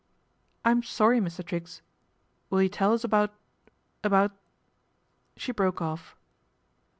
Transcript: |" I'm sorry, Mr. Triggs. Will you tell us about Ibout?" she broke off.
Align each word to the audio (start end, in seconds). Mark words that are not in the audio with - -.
|" 0.23 0.43
I'm 0.65 0.81
sorry, 0.81 1.19
Mr. 1.19 1.45
Triggs. 1.45 1.83
Will 2.49 2.63
you 2.63 2.69
tell 2.69 2.93
us 2.93 3.03
about 3.03 3.35
Ibout?" 4.03 4.31
she 5.37 5.51
broke 5.51 5.79
off. 5.79 6.15